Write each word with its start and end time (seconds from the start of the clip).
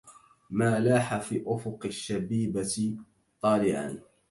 ما 0.49 0.79
لاح 0.79 1.17
في 1.17 1.43
أفق 1.47 1.81
الشبيبة 1.85 2.97
طالعا 3.41 3.99